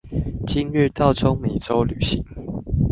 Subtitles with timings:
[0.47, 2.25] 今日到中美州旅行